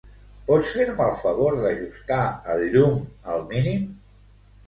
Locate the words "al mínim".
3.35-3.85